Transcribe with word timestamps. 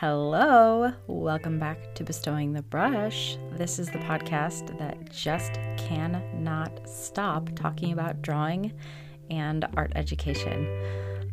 Hello, 0.00 0.94
welcome 1.08 1.58
back 1.58 1.94
to 1.94 2.04
Bestowing 2.04 2.54
the 2.54 2.62
Brush. 2.62 3.36
This 3.52 3.78
is 3.78 3.90
the 3.90 3.98
podcast 3.98 4.78
that 4.78 5.10
just 5.10 5.56
cannot 5.76 6.88
stop 6.88 7.50
talking 7.54 7.92
about 7.92 8.22
drawing 8.22 8.72
and 9.28 9.66
art 9.76 9.92
education. 9.96 10.66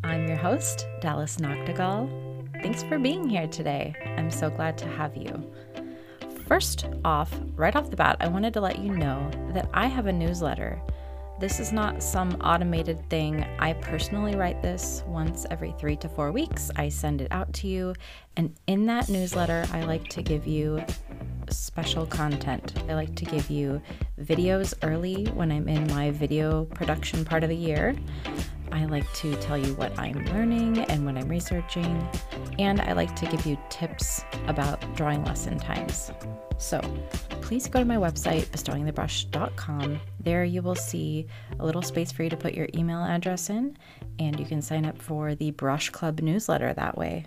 I'm 0.04 0.28
your 0.28 0.36
host, 0.36 0.86
Dallas 1.00 1.38
Noctegal. 1.38 2.62
Thanks 2.62 2.84
for 2.84 3.00
being 3.00 3.30
here 3.30 3.48
today. 3.48 3.96
I'm 4.18 4.30
so 4.30 4.50
glad 4.50 4.78
to 4.80 4.88
have 4.90 5.16
you. 5.16 5.50
First 6.46 6.88
off, 7.06 7.34
right 7.56 7.74
off 7.74 7.90
the 7.90 7.96
bat, 7.96 8.18
I 8.20 8.28
wanted 8.28 8.54
to 8.56 8.60
let 8.60 8.80
you 8.80 8.92
know 8.92 9.32
that 9.54 9.70
I 9.74 9.88
have 9.88 10.08
a 10.08 10.12
newsletter. 10.12 10.82
This 11.40 11.60
is 11.60 11.72
not 11.72 12.02
some 12.02 12.32
automated 12.42 13.08
thing. 13.12 13.46
I 13.60 13.74
personally 13.74 14.36
write 14.36 14.64
this 14.64 15.04
once 15.06 15.46
every 15.52 15.72
three 15.78 15.96
to 15.98 16.10
four 16.10 16.32
weeks. 16.32 16.72
I 16.76 16.90
send 16.90 17.22
it 17.22 17.32
out 17.32 17.54
to 17.54 17.68
you. 17.68 17.94
And 18.38 18.56
in 18.66 18.88
that 18.88 19.08
newsletter, 19.08 19.64
I 19.72 19.84
like 19.84 20.08
to 20.10 20.24
give 20.24 20.48
you 20.48 20.84
special 21.52 22.08
content. 22.08 22.74
I 22.90 22.96
like 22.96 23.14
to 23.16 23.26
give 23.26 23.52
you 23.52 23.80
videos 24.20 24.74
early 24.82 25.26
when 25.26 25.52
I'm 25.52 25.68
in 25.68 25.86
my 25.94 26.10
video 26.10 26.66
production 26.66 27.24
part 27.24 27.44
of 27.44 27.50
the 27.50 27.56
year. 27.56 27.96
I 28.78 28.86
like 28.86 29.12
to 29.16 29.36
tell 29.38 29.58
you 29.58 29.74
what 29.74 29.98
I'm 29.98 30.24
learning 30.26 30.78
and 30.78 31.04
what 31.04 31.18
I'm 31.18 31.28
researching, 31.28 32.08
and 32.60 32.80
I 32.80 32.94
like 32.94 33.16
to 33.16 33.26
give 33.26 33.44
you 33.44 33.58
tips 33.70 34.24
about 34.46 34.80
drawing 34.96 35.24
lesson 35.26 35.58
times. 35.58 36.12
So 36.60 36.80
please 37.42 37.68
go 37.68 37.80
to 37.80 37.86
my 37.86 37.96
website, 37.96 38.46
bestowingthebrush.com. 38.50 40.00
There 40.20 40.44
you 40.44 40.62
will 40.62 40.76
see 40.76 41.26
a 41.60 41.66
little 41.66 41.82
space 41.82 42.12
for 42.12 42.22
you 42.22 42.30
to 42.30 42.38
put 42.38 42.54
your 42.54 42.68
email 42.76 43.04
address 43.04 43.50
in, 43.50 43.76
and 44.20 44.40
you 44.40 44.46
can 44.46 44.62
sign 44.62 44.86
up 44.86 45.02
for 45.02 45.34
the 45.34 45.50
Brush 45.50 45.90
Club 45.90 46.20
newsletter 46.20 46.72
that 46.76 46.96
way. 46.96 47.26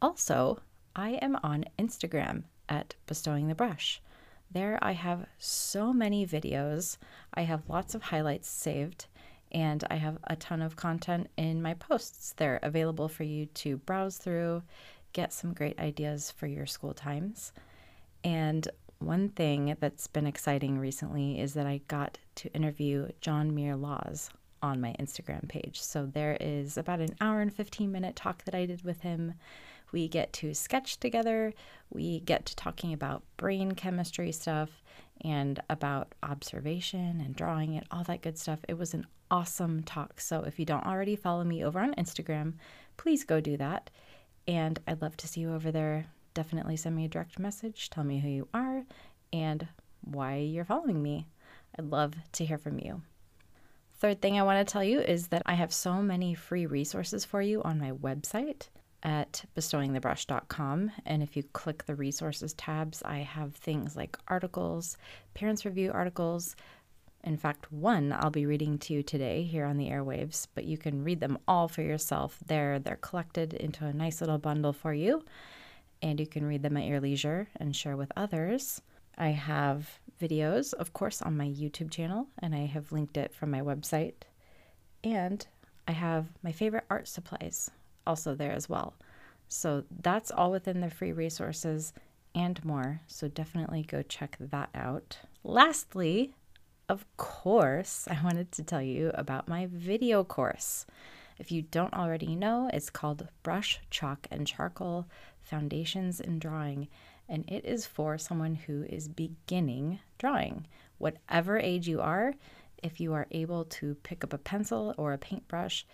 Also, 0.00 0.58
I 0.96 1.18
am 1.20 1.36
on 1.42 1.66
Instagram 1.78 2.44
at 2.70 2.94
Bestowing 3.06 3.48
the 3.48 3.54
Brush. 3.54 4.00
There 4.50 4.78
I 4.80 4.92
have 4.92 5.26
so 5.36 5.92
many 5.92 6.26
videos. 6.26 6.96
I 7.34 7.42
have 7.42 7.68
lots 7.68 7.94
of 7.94 8.04
highlights 8.04 8.48
saved 8.48 9.06
and 9.52 9.84
I 9.90 9.96
have 9.96 10.18
a 10.24 10.36
ton 10.36 10.62
of 10.62 10.76
content 10.76 11.30
in 11.36 11.62
my 11.62 11.74
posts. 11.74 12.34
They're 12.36 12.60
available 12.62 13.08
for 13.08 13.22
you 13.22 13.46
to 13.46 13.76
browse 13.76 14.16
through, 14.16 14.62
get 15.12 15.32
some 15.32 15.52
great 15.52 15.78
ideas 15.78 16.30
for 16.30 16.46
your 16.46 16.66
school 16.66 16.94
times. 16.94 17.52
And 18.24 18.66
one 18.98 19.28
thing 19.28 19.76
that's 19.80 20.06
been 20.06 20.26
exciting 20.26 20.78
recently 20.78 21.38
is 21.38 21.54
that 21.54 21.66
I 21.66 21.80
got 21.88 22.18
to 22.36 22.52
interview 22.54 23.08
John 23.20 23.54
Muir 23.54 23.76
Laws 23.76 24.30
on 24.62 24.80
my 24.80 24.94
Instagram 24.98 25.48
page. 25.48 25.82
So 25.82 26.06
there 26.06 26.36
is 26.40 26.78
about 26.78 27.00
an 27.00 27.16
hour 27.20 27.40
and 27.40 27.52
15 27.52 27.90
minute 27.90 28.16
talk 28.16 28.44
that 28.44 28.54
I 28.54 28.64
did 28.64 28.84
with 28.84 29.00
him. 29.00 29.34
We 29.90 30.08
get 30.08 30.32
to 30.34 30.54
sketch 30.54 30.98
together, 30.98 31.52
we 31.90 32.20
get 32.20 32.46
to 32.46 32.56
talking 32.56 32.94
about 32.94 33.24
brain 33.36 33.72
chemistry 33.72 34.32
stuff 34.32 34.82
and 35.20 35.60
about 35.68 36.14
observation 36.22 37.20
and 37.20 37.36
drawing 37.36 37.76
and 37.76 37.86
all 37.90 38.04
that 38.04 38.22
good 38.22 38.38
stuff. 38.38 38.60
It 38.68 38.78
was 38.78 38.94
an 38.94 39.06
awesome 39.32 39.82
talk. 39.82 40.20
So 40.20 40.42
if 40.42 40.58
you 40.58 40.64
don't 40.64 40.86
already 40.86 41.16
follow 41.16 41.42
me 41.42 41.64
over 41.64 41.80
on 41.80 41.94
Instagram, 41.94 42.54
please 42.98 43.24
go 43.24 43.40
do 43.40 43.56
that. 43.56 43.90
And 44.46 44.78
I'd 44.86 45.02
love 45.02 45.16
to 45.16 45.26
see 45.26 45.40
you 45.40 45.54
over 45.54 45.72
there. 45.72 46.06
Definitely 46.34 46.76
send 46.76 46.94
me 46.94 47.06
a 47.06 47.08
direct 47.08 47.38
message, 47.38 47.90
tell 47.90 48.04
me 48.04 48.20
who 48.20 48.28
you 48.28 48.48
are 48.54 48.84
and 49.32 49.66
why 50.02 50.36
you're 50.36 50.64
following 50.64 51.02
me. 51.02 51.26
I'd 51.78 51.86
love 51.86 52.14
to 52.32 52.44
hear 52.44 52.58
from 52.58 52.78
you. 52.78 53.02
Third 53.98 54.20
thing 54.20 54.38
I 54.38 54.42
want 54.42 54.66
to 54.66 54.70
tell 54.70 54.84
you 54.84 55.00
is 55.00 55.28
that 55.28 55.42
I 55.46 55.54
have 55.54 55.72
so 55.72 56.02
many 56.02 56.34
free 56.34 56.66
resources 56.66 57.24
for 57.24 57.40
you 57.40 57.62
on 57.62 57.78
my 57.78 57.92
website 57.92 58.68
at 59.02 59.44
bestowingthebrush.com. 59.56 60.90
And 61.06 61.22
if 61.22 61.36
you 61.36 61.42
click 61.42 61.84
the 61.84 61.94
resources 61.94 62.52
tabs, 62.54 63.02
I 63.04 63.18
have 63.18 63.54
things 63.54 63.96
like 63.96 64.18
articles, 64.28 64.96
parents 65.34 65.64
review 65.64 65.92
articles, 65.92 66.56
in 67.24 67.36
fact, 67.36 67.70
one 67.72 68.12
I'll 68.12 68.30
be 68.30 68.46
reading 68.46 68.78
to 68.78 68.94
you 68.94 69.02
today 69.02 69.42
here 69.44 69.64
on 69.64 69.76
the 69.76 69.88
airwaves, 69.88 70.48
but 70.54 70.64
you 70.64 70.76
can 70.76 71.04
read 71.04 71.20
them 71.20 71.38
all 71.46 71.68
for 71.68 71.82
yourself 71.82 72.38
there. 72.46 72.78
They're 72.78 72.96
collected 72.96 73.54
into 73.54 73.86
a 73.86 73.92
nice 73.92 74.20
little 74.20 74.38
bundle 74.38 74.72
for 74.72 74.92
you, 74.92 75.24
and 76.02 76.18
you 76.18 76.26
can 76.26 76.44
read 76.44 76.62
them 76.62 76.76
at 76.76 76.86
your 76.86 77.00
leisure 77.00 77.48
and 77.56 77.76
share 77.76 77.96
with 77.96 78.10
others. 78.16 78.82
I 79.16 79.28
have 79.28 80.00
videos, 80.20 80.72
of 80.74 80.92
course, 80.92 81.22
on 81.22 81.36
my 81.36 81.46
YouTube 81.46 81.90
channel, 81.90 82.26
and 82.40 82.54
I 82.54 82.66
have 82.66 82.92
linked 82.92 83.16
it 83.16 83.34
from 83.34 83.50
my 83.50 83.60
website. 83.60 84.14
And 85.04 85.46
I 85.86 85.92
have 85.92 86.26
my 86.42 86.52
favorite 86.52 86.84
art 86.90 87.08
supplies 87.08 87.70
also 88.06 88.34
there 88.34 88.52
as 88.52 88.68
well. 88.68 88.94
So 89.48 89.84
that's 90.00 90.30
all 90.30 90.50
within 90.50 90.80
the 90.80 90.90
free 90.90 91.12
resources 91.12 91.92
and 92.34 92.64
more. 92.64 93.00
So 93.06 93.28
definitely 93.28 93.82
go 93.82 94.02
check 94.02 94.36
that 94.40 94.70
out. 94.74 95.18
Lastly, 95.44 96.34
of 96.88 97.04
course, 97.16 98.06
I 98.10 98.22
wanted 98.22 98.52
to 98.52 98.62
tell 98.62 98.82
you 98.82 99.10
about 99.14 99.48
my 99.48 99.68
video 99.70 100.24
course. 100.24 100.84
If 101.38 101.50
you 101.50 101.62
don't 101.62 101.94
already 101.94 102.36
know, 102.36 102.70
it's 102.72 102.90
called 102.90 103.28
Brush, 103.42 103.80
Chalk, 103.90 104.26
and 104.30 104.46
Charcoal 104.46 105.06
Foundations 105.40 106.20
in 106.20 106.38
Drawing, 106.38 106.88
and 107.28 107.44
it 107.48 107.64
is 107.64 107.86
for 107.86 108.18
someone 108.18 108.54
who 108.54 108.84
is 108.84 109.08
beginning 109.08 110.00
drawing. 110.18 110.66
Whatever 110.98 111.58
age 111.58 111.88
you 111.88 112.00
are, 112.00 112.34
if 112.82 113.00
you 113.00 113.12
are 113.14 113.26
able 113.30 113.64
to 113.64 113.94
pick 114.02 114.22
up 114.24 114.32
a 114.32 114.38
pencil 114.38 114.94
or 114.98 115.12
a 115.12 115.18
paintbrush 115.18 115.86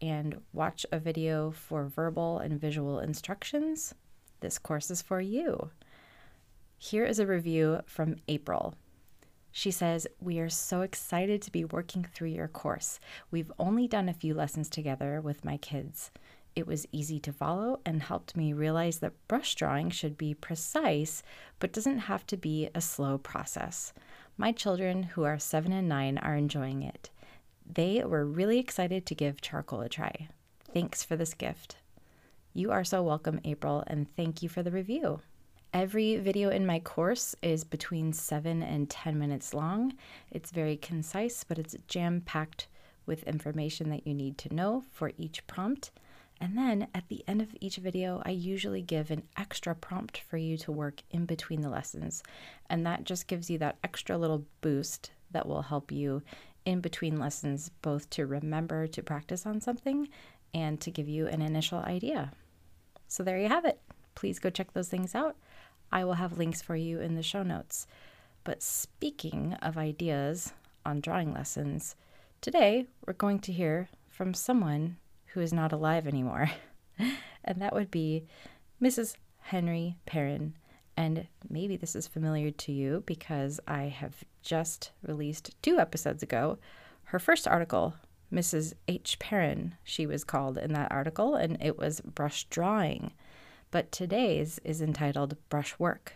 and 0.00 0.40
watch 0.52 0.86
a 0.92 0.98
video 0.98 1.50
for 1.50 1.84
verbal 1.84 2.38
and 2.38 2.60
visual 2.60 3.00
instructions, 3.00 3.94
this 4.40 4.58
course 4.58 4.90
is 4.90 5.02
for 5.02 5.20
you. 5.20 5.70
Here 6.78 7.04
is 7.04 7.18
a 7.18 7.26
review 7.26 7.80
from 7.86 8.16
April. 8.28 8.74
She 9.56 9.70
says, 9.70 10.08
We 10.20 10.40
are 10.40 10.50
so 10.50 10.80
excited 10.80 11.40
to 11.42 11.52
be 11.52 11.64
working 11.64 12.02
through 12.02 12.30
your 12.30 12.48
course. 12.48 12.98
We've 13.30 13.52
only 13.56 13.86
done 13.86 14.08
a 14.08 14.12
few 14.12 14.34
lessons 14.34 14.68
together 14.68 15.20
with 15.20 15.44
my 15.44 15.58
kids. 15.58 16.10
It 16.56 16.66
was 16.66 16.88
easy 16.90 17.20
to 17.20 17.32
follow 17.32 17.78
and 17.86 18.02
helped 18.02 18.36
me 18.36 18.52
realize 18.52 18.98
that 18.98 19.28
brush 19.28 19.54
drawing 19.54 19.90
should 19.90 20.18
be 20.18 20.34
precise, 20.34 21.22
but 21.60 21.72
doesn't 21.72 22.00
have 22.00 22.26
to 22.26 22.36
be 22.36 22.68
a 22.74 22.80
slow 22.80 23.16
process. 23.16 23.92
My 24.36 24.50
children, 24.50 25.04
who 25.04 25.22
are 25.22 25.38
seven 25.38 25.70
and 25.70 25.88
nine, 25.88 26.18
are 26.18 26.34
enjoying 26.34 26.82
it. 26.82 27.10
They 27.64 28.02
were 28.02 28.26
really 28.26 28.58
excited 28.58 29.06
to 29.06 29.14
give 29.14 29.40
charcoal 29.40 29.82
a 29.82 29.88
try. 29.88 30.30
Thanks 30.72 31.04
for 31.04 31.14
this 31.14 31.32
gift. 31.32 31.76
You 32.54 32.72
are 32.72 32.82
so 32.82 33.04
welcome, 33.04 33.38
April, 33.44 33.84
and 33.86 34.12
thank 34.16 34.42
you 34.42 34.48
for 34.48 34.64
the 34.64 34.72
review. 34.72 35.20
Every 35.74 36.18
video 36.18 36.50
in 36.50 36.66
my 36.66 36.78
course 36.78 37.34
is 37.42 37.64
between 37.64 38.12
7 38.12 38.62
and 38.62 38.88
10 38.88 39.18
minutes 39.18 39.52
long. 39.52 39.94
It's 40.30 40.52
very 40.52 40.76
concise, 40.76 41.42
but 41.42 41.58
it's 41.58 41.74
jam 41.88 42.20
packed 42.20 42.68
with 43.06 43.24
information 43.24 43.90
that 43.90 44.06
you 44.06 44.14
need 44.14 44.38
to 44.38 44.54
know 44.54 44.84
for 44.92 45.10
each 45.18 45.44
prompt. 45.48 45.90
And 46.40 46.56
then 46.56 46.86
at 46.94 47.08
the 47.08 47.24
end 47.26 47.42
of 47.42 47.56
each 47.60 47.78
video, 47.78 48.22
I 48.24 48.30
usually 48.30 48.82
give 48.82 49.10
an 49.10 49.24
extra 49.36 49.74
prompt 49.74 50.18
for 50.18 50.36
you 50.36 50.56
to 50.58 50.70
work 50.70 51.02
in 51.10 51.26
between 51.26 51.60
the 51.60 51.70
lessons. 51.70 52.22
And 52.70 52.86
that 52.86 53.02
just 53.02 53.26
gives 53.26 53.50
you 53.50 53.58
that 53.58 53.78
extra 53.82 54.16
little 54.16 54.44
boost 54.60 55.10
that 55.32 55.48
will 55.48 55.62
help 55.62 55.90
you 55.90 56.22
in 56.64 56.82
between 56.82 57.18
lessons, 57.18 57.72
both 57.82 58.08
to 58.10 58.26
remember 58.26 58.86
to 58.86 59.02
practice 59.02 59.44
on 59.44 59.60
something 59.60 60.08
and 60.54 60.80
to 60.82 60.92
give 60.92 61.08
you 61.08 61.26
an 61.26 61.42
initial 61.42 61.80
idea. 61.80 62.30
So 63.08 63.24
there 63.24 63.40
you 63.40 63.48
have 63.48 63.64
it. 63.64 63.80
Please 64.14 64.38
go 64.38 64.50
check 64.50 64.72
those 64.72 64.88
things 64.88 65.16
out. 65.16 65.36
I 65.94 66.02
will 66.02 66.14
have 66.14 66.38
links 66.38 66.60
for 66.60 66.74
you 66.74 67.00
in 67.00 67.14
the 67.14 67.22
show 67.22 67.44
notes. 67.44 67.86
But 68.42 68.64
speaking 68.64 69.54
of 69.62 69.78
ideas 69.78 70.52
on 70.84 71.00
drawing 71.00 71.32
lessons, 71.32 71.94
today 72.40 72.88
we're 73.06 73.12
going 73.12 73.38
to 73.38 73.52
hear 73.52 73.88
from 74.08 74.34
someone 74.34 74.96
who 75.26 75.40
is 75.40 75.52
not 75.52 75.72
alive 75.72 76.08
anymore. 76.08 76.50
and 77.44 77.62
that 77.62 77.72
would 77.72 77.92
be 77.92 78.24
Mrs. 78.82 79.14
Henry 79.38 79.96
Perrin. 80.04 80.54
And 80.96 81.28
maybe 81.48 81.76
this 81.76 81.94
is 81.94 82.08
familiar 82.08 82.50
to 82.50 82.72
you 82.72 83.04
because 83.06 83.60
I 83.68 83.84
have 83.84 84.24
just 84.42 84.90
released 85.06 85.54
two 85.62 85.78
episodes 85.78 86.24
ago 86.24 86.58
her 87.08 87.18
first 87.20 87.46
article, 87.46 87.94
Mrs. 88.32 88.72
H. 88.88 89.18
Perrin, 89.20 89.76
she 89.84 90.06
was 90.06 90.24
called 90.24 90.58
in 90.58 90.72
that 90.72 90.90
article, 90.90 91.36
and 91.36 91.56
it 91.60 91.78
was 91.78 92.00
brush 92.00 92.44
drawing 92.44 93.12
but 93.74 93.90
today's 93.90 94.60
is 94.62 94.80
entitled 94.80 95.36
brushwork. 95.48 96.12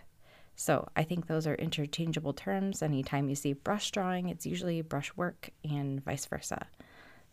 So 0.54 0.88
I 0.94 1.02
think 1.02 1.26
those 1.26 1.44
are 1.44 1.56
interchangeable 1.56 2.32
terms. 2.32 2.82
Anytime 2.82 3.28
you 3.28 3.34
see 3.34 3.52
brush 3.52 3.90
drawing, 3.90 4.28
it's 4.28 4.46
usually 4.46 4.80
brushwork 4.80 5.50
and 5.68 6.00
vice 6.04 6.24
versa. 6.24 6.68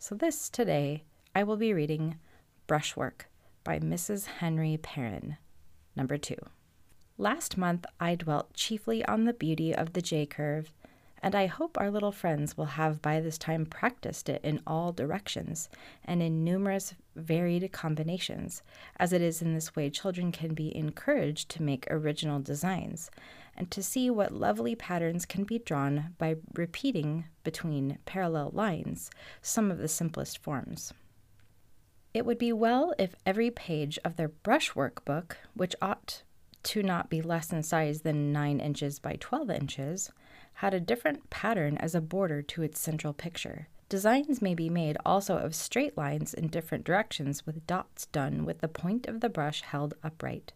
So 0.00 0.16
this 0.16 0.48
today, 0.48 1.04
I 1.36 1.44
will 1.44 1.56
be 1.56 1.72
reading 1.72 2.18
Brushwork 2.66 3.26
by 3.62 3.78
Mrs. 3.78 4.26
Henry 4.26 4.76
Perrin, 4.82 5.36
number 5.94 6.18
two. 6.18 6.38
Last 7.16 7.56
month, 7.56 7.86
I 8.00 8.16
dwelt 8.16 8.52
chiefly 8.52 9.04
on 9.04 9.26
the 9.26 9.32
beauty 9.32 9.72
of 9.72 9.92
the 9.92 10.02
J 10.02 10.26
curve 10.26 10.72
and 11.26 11.34
I 11.34 11.46
hope 11.46 11.76
our 11.76 11.90
little 11.90 12.12
friends 12.12 12.56
will 12.56 12.66
have 12.66 13.02
by 13.02 13.18
this 13.18 13.36
time 13.36 13.66
practiced 13.66 14.28
it 14.28 14.40
in 14.44 14.62
all 14.64 14.92
directions 14.92 15.68
and 16.04 16.22
in 16.22 16.44
numerous 16.44 16.94
varied 17.16 17.72
combinations, 17.72 18.62
as 19.00 19.12
it 19.12 19.20
is 19.20 19.42
in 19.42 19.52
this 19.52 19.74
way 19.74 19.90
children 19.90 20.30
can 20.30 20.54
be 20.54 20.76
encouraged 20.76 21.48
to 21.48 21.64
make 21.64 21.84
original 21.90 22.38
designs 22.38 23.10
and 23.56 23.72
to 23.72 23.82
see 23.82 24.08
what 24.08 24.34
lovely 24.34 24.76
patterns 24.76 25.26
can 25.26 25.42
be 25.42 25.58
drawn 25.58 26.14
by 26.16 26.36
repeating 26.54 27.24
between 27.42 27.98
parallel 28.04 28.52
lines 28.54 29.10
some 29.42 29.72
of 29.72 29.78
the 29.78 29.88
simplest 29.88 30.38
forms. 30.38 30.94
It 32.14 32.24
would 32.24 32.38
be 32.38 32.52
well 32.52 32.94
if 33.00 33.16
every 33.26 33.50
page 33.50 33.98
of 34.04 34.14
their 34.14 34.28
brushwork 34.28 35.04
book, 35.04 35.38
which 35.54 35.74
ought 35.82 36.22
to 36.62 36.84
not 36.84 37.10
be 37.10 37.20
less 37.20 37.52
in 37.52 37.64
size 37.64 38.02
than 38.02 38.32
9 38.32 38.60
inches 38.60 39.00
by 39.00 39.16
12 39.18 39.50
inches, 39.50 40.12
had 40.56 40.72
a 40.72 40.80
different 40.80 41.28
pattern 41.28 41.76
as 41.76 41.94
a 41.94 42.00
border 42.00 42.40
to 42.40 42.62
its 42.62 42.80
central 42.80 43.12
picture. 43.12 43.68
Designs 43.90 44.40
may 44.40 44.54
be 44.54 44.70
made 44.70 44.96
also 45.04 45.36
of 45.36 45.54
straight 45.54 45.96
lines 45.98 46.32
in 46.32 46.48
different 46.48 46.84
directions 46.84 47.44
with 47.44 47.66
dots 47.66 48.06
done 48.06 48.44
with 48.46 48.60
the 48.60 48.68
point 48.68 49.06
of 49.06 49.20
the 49.20 49.28
brush 49.28 49.60
held 49.60 49.94
upright. 50.02 50.52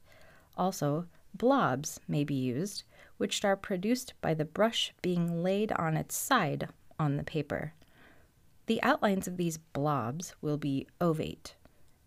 Also, 0.57 1.07
blobs 1.35 2.01
may 2.09 2.25
be 2.25 2.35
used, 2.35 2.83
which 3.19 3.45
are 3.45 3.57
produced 3.57 4.15
by 4.23 4.33
the 4.33 4.45
brush 4.45 4.93
being 5.03 5.43
laid 5.43 5.71
on 5.73 5.97
its 5.97 6.17
side 6.17 6.69
on 6.99 7.17
the 7.17 7.23
paper. 7.23 7.75
The 8.67 8.83
outlines 8.83 9.29
of 9.29 9.37
these 9.37 9.59
blobs 9.59 10.35
will 10.41 10.57
be 10.57 10.87
ovate, 11.01 11.55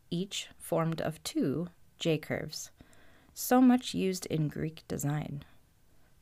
each 0.09 0.49
formed 0.57 0.99
of 0.99 1.23
two 1.23 1.67
J 1.99 2.17
curves, 2.17 2.71
so 3.33 3.61
much 3.61 3.93
used 3.93 4.25
in 4.25 4.47
Greek 4.47 4.83
design. 4.87 5.43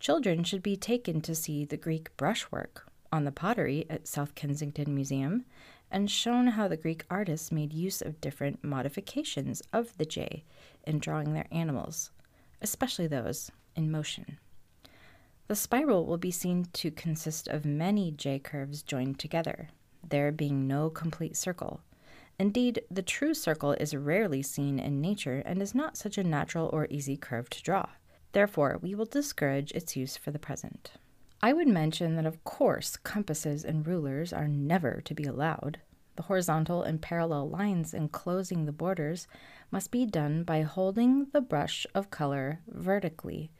Children 0.01 0.44
should 0.44 0.63
be 0.63 0.75
taken 0.75 1.21
to 1.21 1.36
see 1.36 1.63
the 1.63 1.77
Greek 1.77 2.18
brushwork 2.18 2.88
on 3.12 3.24
the 3.24 3.31
pottery 3.31 3.86
at 3.88 4.07
South 4.07 4.33
Kensington 4.33 4.95
Museum 4.95 5.45
and 5.92 6.09
shown 6.09 6.48
how 6.48 6.68
the 6.68 6.75
Greek 6.75 7.06
artists 7.07 7.51
made 7.51 7.71
use 7.71 8.01
of 8.01 8.19
different 8.19 8.63
modifications 8.63 9.62
of 9.71 9.95
the 10.00 10.06
J 10.06 10.44
in 10.88 10.98
drawing 10.98 11.33
their 11.33 11.45
animals, 11.51 12.09
especially 12.63 13.06
those 13.06 13.51
in 13.75 13.92
motion. 13.92 14.39
The 15.48 15.56
spiral 15.56 16.07
will 16.07 16.18
be 16.18 16.31
seen 16.31 16.65
to 16.74 16.89
consist 16.89 17.47
of 17.47 17.63
many 17.63 18.09
J 18.09 18.39
curves 18.39 18.81
joined 18.81 19.19
together, 19.19 19.69
there 20.04 20.31
being 20.31 20.68
no 20.68 20.89
complete 20.89 21.38
circle. 21.38 21.81
Indeed, 22.39 22.81
the 22.89 23.04
true 23.04 23.36
circle 23.36 23.74
is 23.74 23.95
rarely 23.95 24.42
seen 24.42 24.80
in 24.80 25.00
nature 25.00 25.44
and 25.45 25.62
is 25.62 25.75
not 25.75 25.95
such 25.95 26.18
a 26.18 26.24
natural 26.24 26.71
or 26.74 26.88
easy 26.89 27.18
curve 27.18 27.51
to 27.51 27.62
draw. 27.62 27.86
Therefore, 28.33 28.80
we 28.81 28.95
will 28.95 29.06
discourage 29.06 29.72
its 29.72 29.95
use 29.95 30.18
for 30.18 30.31
the 30.31 30.39
present. 30.39 30.94
I 31.42 31.54
would 31.54 31.68
mention 31.68 32.16
that, 32.16 32.25
of 32.25 32.44
course, 32.44 32.98
compasses 32.98 33.66
and 33.66 33.86
rulers 33.86 34.31
are 34.31 34.48
never 34.48 35.01
to 35.06 35.13
be 35.13 35.24
allowed. 35.24 35.80
The 36.16 36.24
horizontal 36.24 36.83
and 36.83 37.01
parallel 37.01 37.50
lines 37.50 37.94
enclosing 37.94 38.66
the 38.66 38.72
borders 38.72 39.28
must 39.72 39.92
be 39.92 40.06
done 40.06 40.44
by 40.44 40.62
holding 40.62 41.28
the 41.31 41.42
brush 41.42 41.88
of 41.95 42.12
color 42.12 42.60
vertically, 42.68 43.51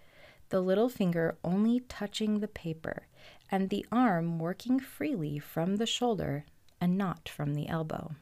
the 0.50 0.62
little 0.62 0.90
finger 0.90 1.38
only 1.44 1.80
touching 1.80 2.40
the 2.40 2.48
paper, 2.48 3.08
and 3.50 3.70
the 3.70 3.86
arm 3.92 4.38
working 4.38 4.80
freely 4.80 5.40
from 5.40 5.78
the 5.78 5.86
shoulder 5.86 6.46
and 6.80 6.98
not 6.98 7.28
from 7.30 7.56
the 7.56 7.68
elbow. 7.68 8.16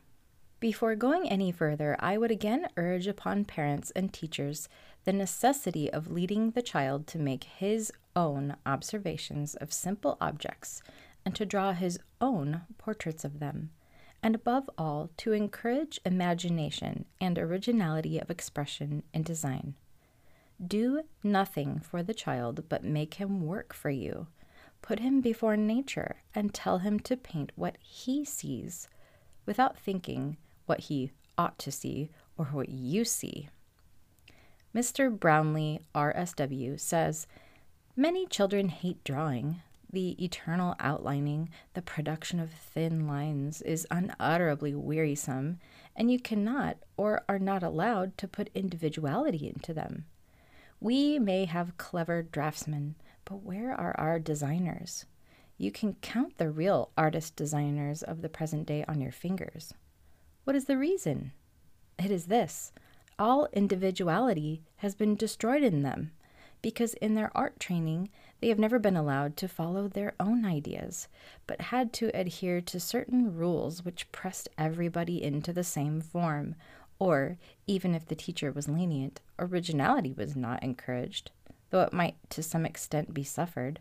Before 0.60 0.96
going 0.96 1.30
any 1.30 1.52
further, 1.52 1.96
I 2.00 2.18
would 2.18 2.32
again 2.32 2.68
urge 2.76 3.08
upon 3.08 3.46
parents 3.46 3.92
and 3.92 4.12
teachers 4.14 4.68
the 5.10 5.14
necessity 5.14 5.92
of 5.92 6.12
leading 6.12 6.52
the 6.52 6.62
child 6.62 7.08
to 7.08 7.18
make 7.18 7.44
his 7.44 7.92
own 8.16 8.56
observations 8.64 9.56
of 9.56 9.74
simple 9.74 10.20
objects 10.22 10.84
and 11.26 11.34
to 11.34 11.48
draw 11.48 11.74
his 11.74 11.98
own 12.22 12.62
portraits 12.78 13.26
of 13.26 13.40
them, 13.40 13.72
and 14.22 14.36
above 14.36 14.70
all, 14.78 15.10
to 15.18 15.34
encourage 15.34 16.00
imagination 16.06 17.06
and 17.20 17.40
originality 17.40 18.20
of 18.20 18.30
expression 18.30 19.02
in 19.12 19.24
design. 19.24 19.74
Do 20.64 21.02
nothing 21.24 21.80
for 21.80 22.04
the 22.04 22.14
child 22.14 22.66
but 22.70 22.84
make 22.84 23.16
him 23.16 23.48
work 23.48 23.74
for 23.74 23.90
you. 23.90 24.28
Put 24.84 25.00
him 25.00 25.22
before 25.22 25.58
nature 25.58 26.18
and 26.36 26.54
tell 26.54 26.78
him 26.78 27.00
to 27.00 27.18
paint 27.18 27.52
what 27.56 27.80
he 27.82 28.24
sees 28.24 28.88
without 29.48 29.76
thinking 29.76 30.38
what 30.68 30.82
he 30.82 31.10
ought 31.36 31.58
to 31.58 31.72
see 31.72 32.12
or 32.38 32.46
what 32.46 32.70
you 32.70 33.04
see. 33.04 33.50
Mr. 34.80 35.12
Brownlee, 35.12 35.82
RSW, 35.94 36.80
says 36.80 37.28
Many 37.98 38.26
children 38.26 38.70
hate 38.70 39.04
drawing. 39.04 39.62
The 39.92 40.12
eternal 40.24 40.74
outlining, 40.80 41.50
the 41.74 41.82
production 41.82 42.40
of 42.40 42.50
thin 42.50 43.06
lines, 43.06 43.62
is 43.62 43.86
unutterably 43.92 44.74
wearisome, 44.74 45.60
and 45.98 46.10
you 46.10 46.18
cannot 46.18 46.78
or 46.96 47.26
are 47.28 47.40
not 47.40 47.62
allowed 47.62 48.18
to 48.20 48.28
put 48.30 48.52
individuality 48.56 49.52
into 49.54 49.74
them. 49.74 50.06
We 50.80 51.20
may 51.20 51.44
have 51.44 51.76
clever 51.76 52.24
draftsmen, 52.24 52.96
but 53.26 53.44
where 53.44 53.74
are 53.74 54.00
our 54.00 54.18
designers? 54.18 55.06
You 55.58 55.74
can 55.74 55.96
count 55.96 56.38
the 56.38 56.50
real 56.50 56.92
artist 56.98 57.36
designers 57.36 58.02
of 58.02 58.22
the 58.22 58.30
present 58.30 58.66
day 58.66 58.86
on 58.88 59.02
your 59.02 59.12
fingers. 59.12 59.74
What 60.46 60.56
is 60.56 60.66
the 60.66 60.78
reason? 60.78 61.34
It 62.02 62.12
is 62.12 62.28
this 62.28 62.72
all 63.20 63.50
individuality 63.52 64.62
has 64.78 64.96
been 64.96 65.16
destroyed 65.16 65.62
in 65.62 65.84
them 65.84 66.12
because 66.62 66.94
in 66.96 67.16
their 67.16 67.32
art 67.36 67.60
training 67.60 68.10
they 68.42 68.48
have 68.48 68.60
never 68.60 68.80
been 68.80 68.96
allowed 68.96 69.36
to 69.38 69.48
follow 69.48 69.88
their 69.88 70.14
own 70.20 70.46
ideas, 70.46 71.08
but 71.46 71.62
had 71.62 71.92
to 71.92 72.08
adhere 72.18 72.62
to 72.62 72.80
certain 72.80 73.36
rules 73.36 73.84
which 73.84 74.12
pressed 74.12 74.48
everybody 74.58 75.22
into 75.22 75.52
the 75.52 75.64
same 75.64 76.00
form, 76.00 76.56
or, 76.98 77.38
even 77.68 77.94
if 77.94 78.06
the 78.06 78.16
teacher 78.16 78.52
was 78.52 78.70
lenient, 78.70 79.20
originality 79.38 80.14
was 80.14 80.36
not 80.36 80.64
encouraged, 80.64 81.32
though 81.70 81.82
it 81.82 81.94
might 81.94 82.16
to 82.30 82.42
some 82.42 82.66
extent 82.66 83.14
be 83.14 83.24
suffered. 83.24 83.80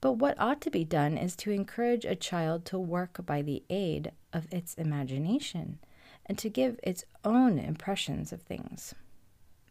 But 0.00 0.12
what 0.12 0.38
ought 0.38 0.60
to 0.62 0.70
be 0.70 0.84
done 0.84 1.16
is 1.16 1.34
to 1.36 1.50
encourage 1.50 2.04
a 2.04 2.14
child 2.14 2.64
to 2.66 2.78
work 2.78 3.24
by 3.24 3.42
the 3.42 3.64
aid 3.68 4.12
of 4.32 4.46
its 4.52 4.74
imagination 4.74 5.78
and 6.26 6.36
to 6.38 6.50
give 6.50 6.78
its 6.82 7.04
own 7.24 7.58
impressions 7.58 8.32
of 8.32 8.42
things. 8.42 8.94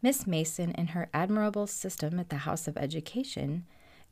Miss 0.02 0.26
Mason, 0.26 0.72
in 0.72 0.88
her 0.88 1.08
admirable 1.14 1.66
system 1.66 2.18
at 2.18 2.28
the 2.28 2.38
House 2.38 2.66
of 2.66 2.76
Education, 2.76 3.64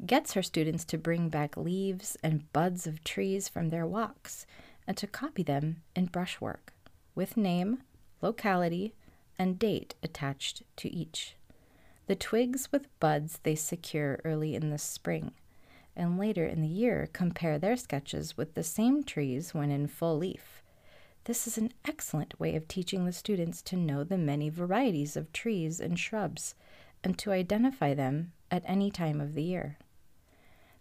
gets 0.05 0.33
her 0.33 0.43
students 0.43 0.85
to 0.87 0.99
bring 0.99 1.29
back 1.29 1.57
leaves 1.57 2.17
and 2.23 2.53
buds 2.53 2.87
of 2.87 3.05
trees 3.05 3.49
from 3.49 3.71
their 3.71 3.87
walks 3.87 4.47
and 4.87 4.97
to 4.97 5.07
copy 5.07 5.43
them 5.43 5.83
in 5.95 6.07
brushwork, 6.07 6.73
with 7.15 7.37
name, 7.37 7.79
locality, 8.21 8.95
and 9.39 9.59
date 9.59 9.95
attached 10.03 10.63
to 10.77 10.89
each. 10.91 11.37
The 12.07 12.17
twigs 12.17 12.71
with 12.71 12.89
buds 13.01 13.41
they 13.43 13.55
secure 13.55 14.21
early 14.25 14.55
in 14.55 14.71
the 14.71 14.79
spring, 14.79 15.33
and 15.97 16.19
later 16.19 16.45
in 16.45 16.61
the 16.61 16.69
year 16.69 17.09
compare 17.13 17.59
their 17.59 17.77
sketches 17.77 18.37
with 18.37 18.55
the 18.55 18.63
same 18.63 19.05
trees 19.05 19.55
when 19.55 19.71
in 19.71 19.87
full 19.87 20.19
leaf. 20.19 20.63
This 21.25 21.47
is 21.47 21.57
an 21.57 21.73
excellent 21.87 22.39
way 22.39 22.55
of 22.55 22.69
teaching 22.69 23.07
the 23.07 23.13
students 23.13 23.63
to 23.63 23.77
know 23.77 24.05
the 24.05 24.19
many 24.19 24.51
varieties 24.51 25.17
of 25.17 25.33
trees 25.33 25.81
and 25.81 25.99
shrubs 25.99 26.55
and 27.03 27.17
to 27.19 27.33
identify 27.33 27.95
them 27.95 28.33
at 28.51 28.63
any 28.67 28.91
time 28.91 29.23
of 29.23 29.35
the 29.35 29.43
year. 29.43 29.79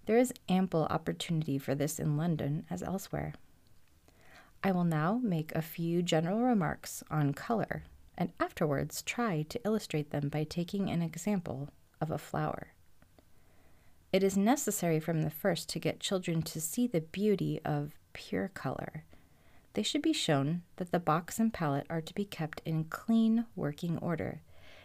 There 0.06 0.18
is 0.18 0.34
ample 0.50 0.84
opportunity 0.86 1.58
for 1.58 1.76
this 1.76 1.98
in 1.98 2.18
London 2.18 2.66
as 2.70 2.84
elsewhere. 2.84 3.34
I 4.62 4.74
will 4.74 4.84
now 4.84 5.22
make 5.24 5.54
a 5.56 5.62
few 5.62 6.02
general 6.02 6.42
remarks 6.42 7.04
on 7.10 7.34
color 7.34 7.84
and 8.18 8.34
afterwards 8.38 9.02
try 9.02 9.44
to 9.44 9.62
illustrate 9.66 10.12
them 10.12 10.28
by 10.28 10.44
taking 10.44 10.90
an 10.90 11.02
example 11.02 11.70
of 12.02 12.12
a 12.12 12.18
flower. 12.18 12.74
It 14.12 14.24
is 14.24 14.36
necessary 14.36 15.00
from 15.00 15.22
the 15.22 15.30
first 15.30 15.70
to 15.70 15.80
get 15.80 16.02
children 16.02 16.42
to 16.44 16.60
see 16.60 16.86
the 16.86 17.02
beauty 17.02 17.62
of 17.64 17.98
pure 18.12 18.50
color. 18.50 19.06
They 19.74 19.84
should 19.84 20.04
be 20.04 20.14
shown 20.14 20.62
that 20.76 20.92
the 20.92 21.00
box 21.00 21.40
and 21.40 21.52
palette 21.52 21.88
are 21.90 22.02
to 22.02 22.14
be 22.14 22.26
kept 22.26 22.62
in 22.64 22.86
clean 22.86 23.46
working 23.56 23.98
order, 23.98 24.42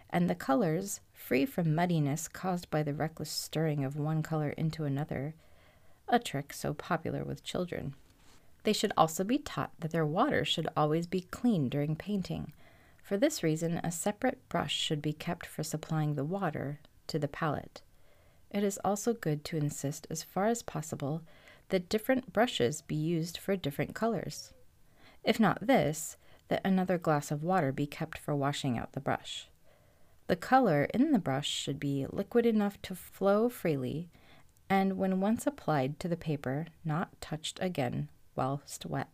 and 0.09 0.29
the 0.31 0.35
colors 0.35 1.01
free 1.13 1.45
from 1.45 1.75
muddiness 1.75 2.27
caused 2.27 2.71
by 2.71 2.83
the 2.83 2.95
reckless 2.95 3.31
stirring 3.31 3.85
of 3.85 3.97
one 3.97 4.23
color 4.23 4.51
into 4.51 4.85
another, 4.85 5.35
a 6.09 6.19
trick 6.19 6.55
so 6.55 6.73
popular 6.73 7.23
with 7.23 7.45
children. 7.45 7.95
They 8.65 8.73
should 8.73 8.93
also 8.97 9.25
be 9.25 9.39
taught 9.39 9.73
that 9.81 9.91
their 9.91 10.07
water 10.07 10.45
should 10.45 10.69
always 10.75 11.07
be 11.07 11.21
clean 11.21 11.69
during 11.69 11.95
painting. 11.95 12.53
For 13.03 13.19
this 13.19 13.43
reason, 13.43 13.81
a 13.85 13.93
separate 13.93 14.49
brush 14.49 14.75
should 14.75 15.03
be 15.03 15.13
kept 15.13 15.45
for 15.45 15.63
supplying 15.63 16.15
the 16.15 16.25
water 16.25 16.81
to 17.09 17.19
the 17.19 17.29
palette. 17.29 17.83
It 18.51 18.65
is 18.65 18.81
also 18.83 19.13
good 19.13 19.45
to 19.45 19.59
insist 19.59 20.07
as 20.09 20.23
far 20.23 20.47
as 20.47 20.63
possible 20.63 21.23
that 21.69 21.91
different 21.91 22.33
brushes 22.33 22.81
be 22.81 22.95
used 22.95 23.37
for 23.37 23.55
different 23.55 23.95
colors. 23.95 24.55
If 25.29 25.39
not 25.39 25.67
this, 25.67 26.17
that 26.49 26.63
another 26.65 26.97
glass 26.97 27.31
of 27.31 27.43
water 27.43 27.71
be 27.71 27.87
kept 27.87 28.17
for 28.17 28.35
washing 28.35 28.79
out 28.79 28.93
the 28.93 29.01
brush. 29.01 29.51
The 30.27 30.37
color 30.37 30.85
in 30.95 31.13
the 31.13 31.19
brush 31.19 31.51
should 31.51 31.79
be 31.79 32.07
liquid 32.11 32.47
enough 32.47 32.81
to 32.81 32.95
flow 32.95 33.51
freely 33.51 34.09
and 34.71 34.97
when 34.97 35.21
once 35.21 35.47
applied 35.47 36.01
to 36.01 36.09
the 36.09 36.17
paper, 36.17 36.69
not 36.83 37.21
touched 37.21 37.59
again 37.61 38.09
whilst 38.37 38.87
wet. 38.87 39.11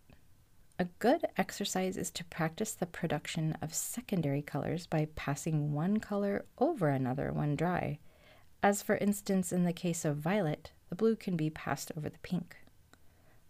A 0.78 0.84
good 1.00 1.24
exercise 1.36 1.96
is 1.96 2.12
to 2.12 2.24
practice 2.26 2.74
the 2.74 2.86
production 2.86 3.58
of 3.60 3.74
secondary 3.74 4.42
colors 4.42 4.86
by 4.86 5.08
passing 5.16 5.72
one 5.72 5.98
color 5.98 6.44
over 6.58 6.90
another 6.90 7.32
when 7.32 7.56
dry, 7.56 7.98
as 8.62 8.82
for 8.82 8.98
instance 8.98 9.52
in 9.52 9.64
the 9.64 9.72
case 9.72 10.04
of 10.04 10.18
violet, 10.18 10.70
the 10.90 10.94
blue 10.94 11.16
can 11.16 11.36
be 11.36 11.50
passed 11.50 11.90
over 11.96 12.08
the 12.08 12.18
pink. 12.18 12.58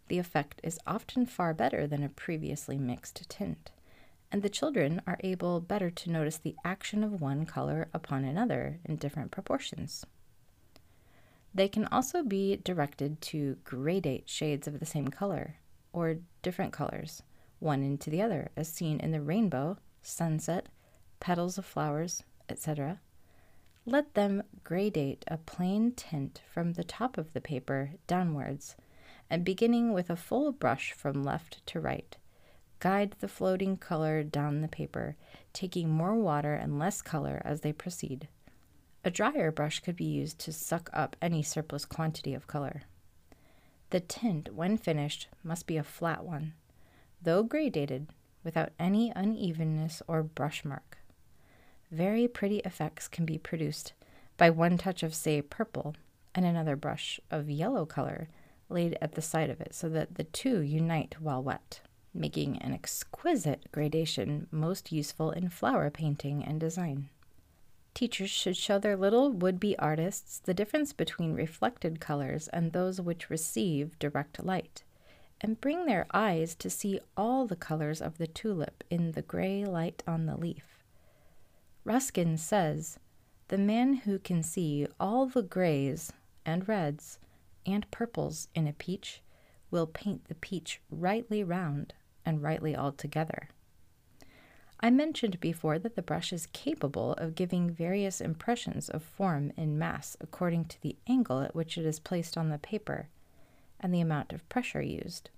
The 0.08 0.18
effect 0.18 0.61
is 0.62 0.78
often 0.87 1.26
far 1.26 1.54
better 1.54 1.87
than 1.87 2.02
a 2.02 2.08
previously 2.08 2.78
mixed 2.78 3.28
tint, 3.28 3.70
and 4.30 4.42
the 4.42 4.49
children 4.49 5.00
are 5.06 5.18
able 5.20 5.61
better 5.61 5.90
to 5.90 6.11
notice 6.11 6.37
the 6.37 6.56
action 6.64 7.02
of 7.02 7.20
one 7.20 7.46
color 7.46 7.88
upon 7.94 8.25
another 8.25 8.80
in 8.84 8.96
different 8.96 9.30
proportions. 9.30 10.04
They 11.54 11.68
can 11.68 11.87
also 11.87 12.23
be 12.23 12.56
directed 12.56 13.20
to 13.23 13.58
gradate 13.64 14.25
shades 14.26 14.66
of 14.66 14.80
the 14.80 14.87
same 14.87 15.08
color 15.08 15.56
or 15.92 16.16
different 16.42 16.73
colors, 16.73 17.23
one 17.61 17.82
into 17.82 18.11
the 18.11 18.20
other, 18.20 18.50
as 18.56 18.68
seen 18.68 18.99
in 18.99 19.12
the 19.12 19.23
rainbow, 19.23 19.78
sunset, 20.02 20.66
petals 21.20 21.56
of 21.56 21.64
flowers, 21.64 22.25
etc. 22.49 23.00
Let 23.87 24.14
them 24.14 24.42
gradate 24.64 25.23
a 25.28 25.38
plain 25.38 25.92
tint 25.92 26.42
from 26.52 26.73
the 26.73 26.84
top 26.84 27.16
of 27.16 27.32
the 27.32 27.40
paper 27.40 27.92
downwards, 28.06 28.75
and 29.34 29.44
beginning 29.44 29.92
with 29.92 30.10
a 30.10 30.16
full 30.16 30.52
brush 30.52 30.92
from 30.92 31.24
left 31.24 31.66
to 31.66 31.80
right, 31.80 32.16
guide 32.78 33.16
the 33.18 33.26
floating 33.26 33.76
color 33.76 34.22
down 34.22 34.60
the 34.60 34.68
paper, 34.68 35.16
taking 35.52 35.90
more 35.90 36.14
water 36.14 36.54
and 36.54 36.78
less 36.78 37.02
color 37.02 37.42
as 37.44 37.60
they 37.62 37.72
proceed. 37.72 38.28
A 39.04 39.10
drier 39.10 39.50
brush 39.50 39.80
could 39.80 39.96
be 39.96 40.04
used 40.04 40.38
to 40.38 40.52
suck 40.52 40.88
up 40.92 41.16
any 41.20 41.42
surplus 41.42 41.84
quantity 41.84 42.32
of 42.32 42.46
color. 42.46 42.82
The 43.90 43.98
tint, 43.98 44.54
when 44.54 44.76
finished, 44.76 45.26
must 45.42 45.66
be 45.66 45.78
a 45.78 45.82
flat 45.82 46.24
one, 46.24 46.52
though 47.20 47.42
gradated, 47.42 48.06
without 48.44 48.70
any 48.78 49.12
unevenness 49.16 50.00
or 50.06 50.22
brush 50.22 50.64
mark. 50.64 50.98
Very 51.90 52.28
pretty 52.28 52.58
effects 52.58 53.08
can 53.08 53.24
be 53.24 53.38
produced 53.38 53.94
by 54.36 54.50
one 54.50 54.78
touch 54.78 55.02
of, 55.02 55.12
say, 55.12 55.42
purple 55.42 55.96
and 56.36 56.46
another 56.46 56.76
brush 56.76 57.18
of 57.32 57.50
yellow 57.50 57.84
color 57.84 58.28
laid 58.68 58.97
at 59.00 59.12
the 59.12 59.23
side 59.23 59.50
of 59.50 59.61
it 59.61 59.75
so 59.75 59.88
that 59.88 60.14
the 60.14 60.25
two 60.25 60.61
unite 60.61 61.21
while 61.21 61.42
wet, 61.42 61.80
making 62.12 62.59
an 62.59 62.73
exquisite 62.73 63.71
gradation 63.73 64.47
most 64.50 64.92
useful 64.92 65.30
in 65.30 65.49
flower 65.49 65.90
painting 65.90 66.44
and 66.44 66.61
design. 66.61 67.09
Teachers 67.94 68.30
should 68.30 68.56
show 68.56 68.78
their 68.78 68.97
little 68.97 69.30
would 69.30 69.61
be 69.61 69.78
artists 69.78 70.38
the 70.38 70.54
difference 70.54 70.92
between 70.92 71.35
reflected 71.35 72.00
colors 72.00 72.49
and 72.49 72.73
those 72.73 73.00
which 73.00 73.30
receive 73.30 73.99
direct 74.00 74.44
light, 74.44 74.83
and 75.40 75.61
bring 75.61 75.87
their 75.87 76.06
eyes 76.12 76.56
to 76.56 76.68
see 76.68 76.99
all 77.16 77.47
the 77.47 77.54
colors 77.54 78.02
of 78.02 78.18
the 78.18 78.26
tulip 78.26 78.83
in 78.90 79.12
the 79.12 79.23
gray 79.23 79.64
light 79.64 80.02
on 80.09 80.26
the 80.26 80.37
leaf. 80.37 80.83
Ruskin 81.85 82.37
says, 82.37 82.99
The 83.49 83.59
man 83.59 83.94
who 83.94 84.18
can 84.18 84.42
see 84.42 84.88
all 84.99 85.26
the 85.26 85.42
grays 85.42 86.12
and 86.44 86.66
reds 86.66 87.18
and 87.66 87.90
purples 87.90 88.49
in 88.54 88.66
a 88.66 88.73
peach 88.73 89.23
will 89.71 89.87
paint 89.87 90.26
the 90.26 90.35
peach 90.35 90.80
rightly 90.90 91.42
round 91.42 91.94
and 92.25 92.42
rightly 92.42 92.76
altogether. 92.76 93.49
I 94.80 94.90
mentioned 94.90 95.40
before 95.40 95.78
that 95.78 95.97
the 95.97 96.02
brush 96.02 96.33
is 96.33 96.47
capable 96.52 97.14
of 97.14 97.35
giving 97.35 97.71
various 97.71 98.21
impressions 98.21 98.88
of 98.88 99.02
form 99.02 99.52
in 99.56 99.78
mass 99.78 100.16
according 100.21 100.66
to 100.66 100.83
the 100.83 100.97
angle 101.06 101.40
at 101.40 101.54
which 101.54 101.78
it 101.78 101.87
is 101.87 101.99
placed 102.00 102.37
on 102.37 102.50
the 102.50 102.59
paper 102.59 103.09
and 103.80 103.94
the 103.94 104.00
amount 104.00 104.33
of 104.33 104.49
pressure 104.49 104.83
used. 104.83 105.30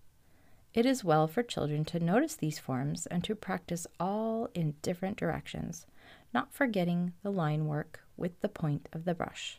It 0.74 0.84
is 0.84 1.04
well 1.04 1.26
for 1.26 1.42
children 1.42 1.84
to 1.86 2.00
notice 2.00 2.34
these 2.34 2.58
forms 2.58 3.06
and 3.06 3.24
to 3.24 3.34
practice 3.34 3.86
all 3.98 4.48
in 4.52 4.74
different 4.82 5.16
directions, 5.16 5.86
not 6.34 6.52
forgetting 6.52 7.12
the 7.22 7.30
line 7.30 7.66
work 7.66 8.00
with 8.16 8.40
the 8.40 8.48
point 8.48 8.88
of 8.92 9.04
the 9.04 9.14
brush. 9.14 9.58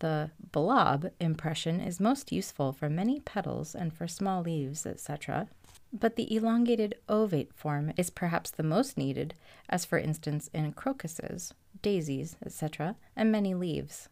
The 0.00 0.30
blob 0.52 1.10
impression 1.18 1.80
is 1.80 1.98
most 1.98 2.30
useful 2.30 2.72
for 2.72 2.88
many 2.88 3.18
petals 3.18 3.74
and 3.74 3.92
for 3.92 4.06
small 4.06 4.42
leaves, 4.42 4.86
etc., 4.86 5.48
but 5.92 6.16
the 6.16 6.34
elongated 6.34 6.94
ovate 7.08 7.52
form 7.52 7.92
is 7.96 8.10
perhaps 8.10 8.50
the 8.50 8.62
most 8.62 8.96
needed, 8.96 9.34
as 9.68 9.84
for 9.84 9.98
instance 9.98 10.48
in 10.52 10.72
crocuses, 10.72 11.52
daisies, 11.82 12.36
etc., 12.44 12.96
and 13.16 13.32
many 13.32 13.54
leaves. 13.54 14.08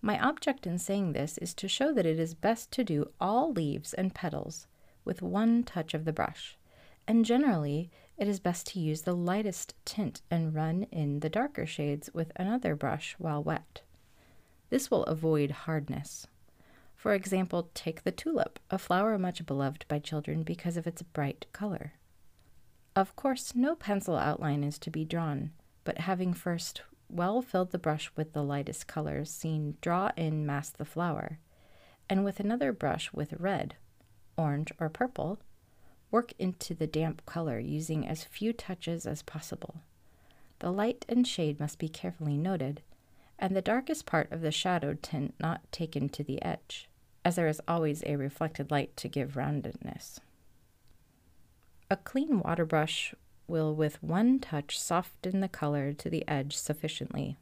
My 0.00 0.20
object 0.20 0.66
in 0.66 0.78
saying 0.78 1.12
this 1.12 1.38
is 1.38 1.54
to 1.54 1.66
show 1.66 1.92
that 1.92 2.06
it 2.06 2.20
is 2.20 2.34
best 2.34 2.70
to 2.72 2.84
do 2.84 3.10
all 3.20 3.52
leaves 3.52 3.94
and 3.94 4.14
petals 4.14 4.68
with 5.04 5.22
one 5.22 5.64
touch 5.64 5.94
of 5.94 6.04
the 6.04 6.12
brush, 6.12 6.56
and 7.08 7.24
generally 7.24 7.90
it 8.16 8.28
is 8.28 8.38
best 8.38 8.66
to 8.68 8.80
use 8.80 9.02
the 9.02 9.16
lightest 9.16 9.74
tint 9.84 10.22
and 10.30 10.54
run 10.54 10.84
in 10.92 11.20
the 11.20 11.30
darker 11.30 11.66
shades 11.66 12.10
with 12.12 12.30
another 12.36 12.76
brush 12.76 13.16
while 13.18 13.42
wet. 13.42 13.80
This 14.70 14.90
will 14.90 15.04
avoid 15.04 15.50
hardness. 15.50 16.26
For 16.94 17.14
example, 17.14 17.70
take 17.74 18.02
the 18.02 18.12
tulip, 18.12 18.58
a 18.70 18.78
flower 18.78 19.18
much 19.18 19.46
beloved 19.46 19.84
by 19.88 19.98
children 19.98 20.42
because 20.42 20.76
of 20.76 20.86
its 20.86 21.02
bright 21.02 21.46
color. 21.52 21.92
Of 22.96 23.14
course, 23.14 23.54
no 23.54 23.76
pencil 23.76 24.16
outline 24.16 24.64
is 24.64 24.78
to 24.80 24.90
be 24.90 25.04
drawn, 25.04 25.52
but 25.84 25.98
having 25.98 26.34
first 26.34 26.82
well 27.08 27.40
filled 27.40 27.70
the 27.70 27.78
brush 27.78 28.10
with 28.16 28.32
the 28.32 28.42
lightest 28.42 28.86
colors 28.86 29.30
seen, 29.30 29.76
draw 29.80 30.10
in 30.16 30.44
mass 30.44 30.70
the 30.70 30.84
flower, 30.84 31.38
and 32.10 32.24
with 32.24 32.40
another 32.40 32.72
brush 32.72 33.12
with 33.12 33.32
red, 33.34 33.76
orange, 34.36 34.72
or 34.78 34.88
purple, 34.88 35.38
work 36.10 36.32
into 36.38 36.74
the 36.74 36.86
damp 36.86 37.24
color 37.24 37.58
using 37.58 38.06
as 38.06 38.24
few 38.24 38.52
touches 38.52 39.06
as 39.06 39.22
possible. 39.22 39.82
The 40.58 40.72
light 40.72 41.04
and 41.08 41.26
shade 41.26 41.60
must 41.60 41.78
be 41.78 41.88
carefully 41.88 42.36
noted, 42.36 42.82
and 43.38 43.54
the 43.54 43.62
darkest 43.62 44.06
part 44.06 44.30
of 44.32 44.40
the 44.40 44.50
shadowed 44.50 45.02
tint 45.02 45.34
not 45.38 45.70
taken 45.70 46.08
to 46.08 46.24
the 46.24 46.42
edge, 46.42 46.88
as 47.24 47.36
there 47.36 47.48
is 47.48 47.60
always 47.68 48.02
a 48.04 48.16
reflected 48.16 48.70
light 48.70 48.96
to 48.96 49.08
give 49.08 49.34
roundedness. 49.34 50.18
A 51.90 51.96
clean 51.96 52.40
water 52.40 52.64
brush 52.64 53.14
will 53.46 53.74
with 53.74 54.02
one 54.02 54.38
touch 54.38 54.78
soften 54.78 55.40
the 55.40 55.48
color 55.48 55.92
to 55.94 56.10
the 56.10 56.26
edge 56.28 56.56
sufficiently. 56.56 57.38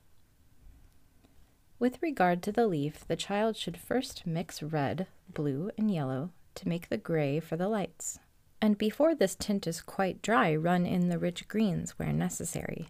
With 1.79 2.01
regard 2.01 2.43
to 2.45 2.53
the 2.53 2.67
leaf, 2.67 3.07
the 3.07 3.17
child 3.17 3.57
should 3.57 3.77
first 3.77 4.27
mix 4.27 4.63
red, 4.63 5.09
blue, 5.29 5.71
and 5.77 5.91
yellow 5.91 6.31
to 6.55 6.69
make 6.69 6.89
the 6.89 6.97
gray 6.97 7.41
for 7.41 7.57
the 7.57 7.69
lights. 7.69 8.19
And 8.63 8.79
before 8.79 9.15
this 9.15 9.35
tint 9.35 9.67
is 9.67 9.83
quite 9.83 10.23
dry, 10.23 10.55
run 10.57 10.87
in 10.87 11.09
the 11.09 11.19
rich 11.19 11.47
greens 11.49 11.99
where 11.99 12.13
necessary. 12.13 12.89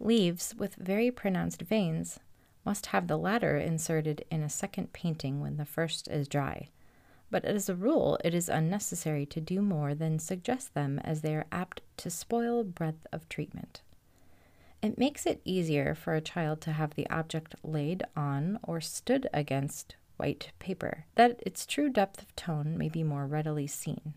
Leaves 0.00 0.54
with 0.56 0.76
very 0.76 1.10
pronounced 1.10 1.62
veins 1.62 2.20
must 2.64 2.86
have 2.86 3.06
the 3.06 3.16
latter 3.16 3.56
inserted 3.56 4.24
in 4.30 4.42
a 4.42 4.48
second 4.48 4.92
painting 4.92 5.40
when 5.40 5.56
the 5.56 5.64
first 5.64 6.06
is 6.08 6.28
dry, 6.28 6.68
but 7.30 7.44
as 7.44 7.68
a 7.68 7.74
rule 7.74 8.18
it 8.24 8.34
is 8.34 8.48
unnecessary 8.48 9.26
to 9.26 9.40
do 9.40 9.60
more 9.60 9.94
than 9.94 10.18
suggest 10.18 10.74
them 10.74 10.98
as 11.00 11.22
they 11.22 11.34
are 11.34 11.46
apt 11.50 11.80
to 11.96 12.10
spoil 12.10 12.62
breadth 12.62 13.06
of 13.12 13.28
treatment. 13.28 13.82
It 14.80 14.98
makes 14.98 15.26
it 15.26 15.40
easier 15.44 15.94
for 15.94 16.14
a 16.14 16.20
child 16.20 16.60
to 16.62 16.72
have 16.72 16.94
the 16.94 17.10
object 17.10 17.56
laid 17.64 18.04
on 18.14 18.60
or 18.62 18.80
stood 18.80 19.28
against 19.32 19.96
white 20.16 20.52
paper, 20.58 21.06
that 21.16 21.42
its 21.44 21.66
true 21.66 21.88
depth 21.88 22.22
of 22.22 22.36
tone 22.36 22.78
may 22.78 22.88
be 22.88 23.02
more 23.02 23.26
readily 23.26 23.66
seen. 23.66 24.14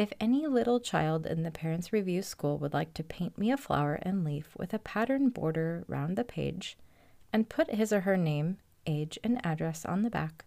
If 0.00 0.14
any 0.18 0.46
little 0.46 0.80
child 0.80 1.26
in 1.26 1.42
the 1.42 1.50
Parents 1.50 1.92
Review 1.92 2.22
School 2.22 2.56
would 2.56 2.72
like 2.72 2.94
to 2.94 3.04
paint 3.04 3.36
me 3.36 3.50
a 3.50 3.58
flower 3.58 3.98
and 4.00 4.24
leaf 4.24 4.56
with 4.56 4.72
a 4.72 4.78
pattern 4.78 5.28
border 5.28 5.84
round 5.88 6.16
the 6.16 6.24
page 6.24 6.78
and 7.34 7.50
put 7.50 7.74
his 7.74 7.92
or 7.92 8.00
her 8.00 8.16
name, 8.16 8.56
age, 8.86 9.18
and 9.22 9.44
address 9.44 9.84
on 9.84 10.00
the 10.00 10.08
back, 10.08 10.46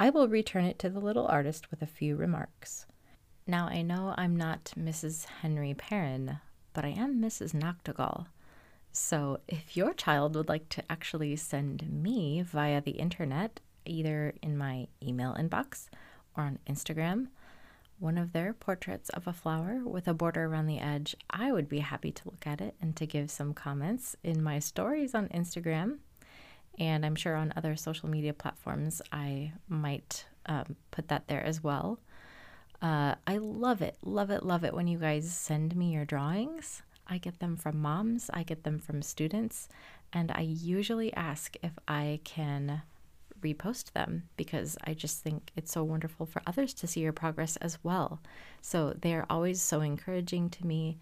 I 0.00 0.08
will 0.08 0.28
return 0.28 0.64
it 0.64 0.78
to 0.78 0.88
the 0.88 0.98
little 0.98 1.26
artist 1.26 1.70
with 1.70 1.82
a 1.82 1.86
few 1.86 2.16
remarks. 2.16 2.86
Now, 3.46 3.66
I 3.66 3.82
know 3.82 4.14
I'm 4.16 4.34
not 4.34 4.72
Mrs. 4.78 5.26
Henry 5.26 5.74
Perrin, 5.74 6.38
but 6.72 6.86
I 6.86 6.94
am 6.96 7.20
Mrs. 7.20 7.52
Noctegal. 7.52 8.28
So, 8.92 9.40
if 9.46 9.76
your 9.76 9.92
child 9.92 10.36
would 10.36 10.48
like 10.48 10.70
to 10.70 10.90
actually 10.90 11.36
send 11.36 11.86
me 11.92 12.40
via 12.40 12.80
the 12.80 12.92
internet, 12.92 13.60
either 13.84 14.32
in 14.40 14.56
my 14.56 14.88
email 15.02 15.36
inbox 15.38 15.90
or 16.34 16.44
on 16.44 16.60
Instagram, 16.66 17.26
one 17.98 18.18
of 18.18 18.32
their 18.32 18.52
portraits 18.52 19.08
of 19.10 19.26
a 19.26 19.32
flower 19.32 19.80
with 19.84 20.06
a 20.06 20.14
border 20.14 20.44
around 20.44 20.66
the 20.66 20.80
edge, 20.80 21.16
I 21.30 21.52
would 21.52 21.68
be 21.68 21.80
happy 21.80 22.12
to 22.12 22.22
look 22.26 22.46
at 22.46 22.60
it 22.60 22.74
and 22.80 22.94
to 22.96 23.06
give 23.06 23.30
some 23.30 23.54
comments 23.54 24.16
in 24.22 24.42
my 24.42 24.58
stories 24.58 25.14
on 25.14 25.28
Instagram. 25.28 25.98
And 26.78 27.06
I'm 27.06 27.14
sure 27.14 27.36
on 27.36 27.54
other 27.56 27.74
social 27.74 28.08
media 28.08 28.34
platforms, 28.34 29.00
I 29.10 29.52
might 29.68 30.26
um, 30.44 30.76
put 30.90 31.08
that 31.08 31.28
there 31.28 31.42
as 31.42 31.62
well. 31.62 31.98
Uh, 32.82 33.14
I 33.26 33.38
love 33.38 33.80
it, 33.80 33.96
love 34.02 34.30
it, 34.30 34.42
love 34.44 34.64
it 34.64 34.74
when 34.74 34.86
you 34.86 34.98
guys 34.98 35.32
send 35.32 35.74
me 35.74 35.92
your 35.92 36.04
drawings. 36.04 36.82
I 37.06 37.18
get 37.18 37.38
them 37.38 37.56
from 37.56 37.80
moms, 37.80 38.28
I 38.34 38.42
get 38.42 38.64
them 38.64 38.78
from 38.78 39.00
students, 39.00 39.68
and 40.12 40.30
I 40.30 40.40
usually 40.40 41.14
ask 41.14 41.56
if 41.62 41.72
I 41.88 42.20
can 42.24 42.82
repost 43.54 43.92
them 43.92 44.28
because 44.36 44.76
I 44.84 44.94
just 44.94 45.22
think 45.22 45.50
it's 45.56 45.72
so 45.72 45.84
wonderful 45.84 46.26
for 46.26 46.42
others 46.46 46.74
to 46.74 46.86
see 46.86 47.00
your 47.00 47.12
progress 47.12 47.56
as 47.56 47.78
well. 47.82 48.20
So 48.60 48.94
they're 49.00 49.26
always 49.30 49.60
so 49.60 49.80
encouraging 49.80 50.50
to 50.50 50.66
me. 50.66 50.98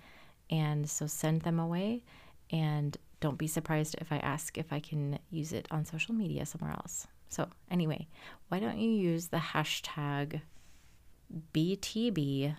And 0.50 0.88
so 0.88 1.06
send 1.06 1.42
them 1.42 1.58
away. 1.58 2.04
And 2.50 2.96
don't 3.20 3.38
be 3.38 3.46
surprised 3.46 3.96
if 4.00 4.12
I 4.12 4.18
ask 4.18 4.58
if 4.58 4.72
I 4.72 4.80
can 4.80 5.18
use 5.30 5.52
it 5.52 5.66
on 5.70 5.84
social 5.84 6.14
media 6.14 6.44
somewhere 6.44 6.72
else. 6.72 7.06
So, 7.30 7.48
anyway, 7.70 8.06
why 8.48 8.60
don't 8.60 8.78
you 8.78 8.90
use 8.90 9.28
the 9.28 9.38
hashtag 9.38 10.42
BTB 11.52 12.54